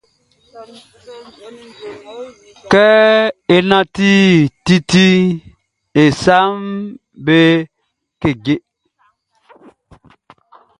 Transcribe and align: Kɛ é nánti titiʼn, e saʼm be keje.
Kɛ 2.71 2.85
é 3.53 3.57
nánti 3.69 4.09
titiʼn, 4.65 5.21
e 6.01 6.03
saʼm 6.21 6.57
be 7.25 7.37
keje. 8.19 8.55